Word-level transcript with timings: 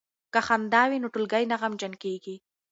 که 0.33 0.39
خندا 0.47 0.81
وي 0.89 0.97
نو 1.03 1.07
ټولګی 1.13 1.43
نه 1.51 1.55
غمجن 1.61 1.93
کیږي. 2.03 2.35